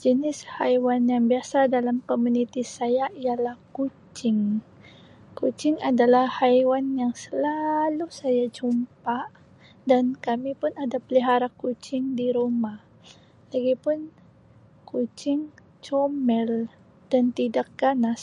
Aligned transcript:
Jenis 0.00 0.38
haiwan 0.56 1.02
yang 1.12 1.24
biasa 1.32 1.60
dalam 1.76 1.96
komuniti 2.08 2.62
saya 2.76 3.04
ialah 3.24 3.56
kucing. 3.76 4.42
Kucing 5.38 5.76
adalah 5.90 6.26
haiwan 6.38 6.86
yang 7.00 7.10
selalu 7.24 8.06
saya 8.20 8.44
jumpa 8.56 9.20
dan 9.90 10.04
kami 10.26 10.52
pun 10.60 10.70
ada 10.84 10.98
pelihara 11.06 11.48
kucing 11.60 12.04
di 12.18 12.26
rumah, 12.38 12.78
lagipun 13.52 14.00
kucing 14.90 15.40
comel 15.86 16.52
dan 17.10 17.24
tidak 17.38 17.66
ganas. 17.80 18.22